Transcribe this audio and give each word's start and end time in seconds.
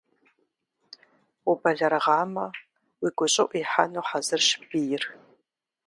Убэлэрыгъамэ, 1.49 2.45
уи 3.01 3.09
гущӀыӀу 3.17 3.51
ихьэну 3.61 4.05
хьэзырщ 4.07 4.49
бийр. 4.69 5.03